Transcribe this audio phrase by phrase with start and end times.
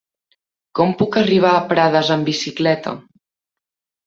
[0.79, 2.97] Com puc arribar a Prades amb bicicleta?